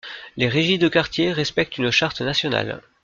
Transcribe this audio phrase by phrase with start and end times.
[0.35, 2.81] Les régies de quartier respectent une charte nationale.